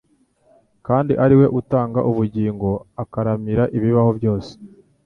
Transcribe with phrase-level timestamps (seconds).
[0.87, 2.69] kandi ariwe utanga ubugingo
[3.03, 4.51] akaramira ibibaho byose.